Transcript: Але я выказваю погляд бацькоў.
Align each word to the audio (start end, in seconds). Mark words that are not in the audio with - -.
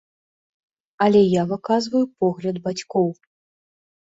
Але 1.05 1.21
я 1.39 1.43
выказваю 1.53 2.01
погляд 2.25 2.55
бацькоў. 2.67 3.07